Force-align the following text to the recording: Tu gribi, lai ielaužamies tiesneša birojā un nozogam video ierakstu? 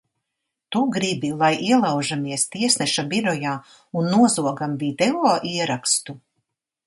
Tu 0.75 0.79
gribi, 0.93 1.29
lai 1.41 1.49
ielaužamies 1.65 2.45
tiesneša 2.55 3.05
birojā 3.13 3.53
un 4.01 4.09
nozogam 4.15 4.73
video 4.85 5.27
ierakstu? 5.53 6.17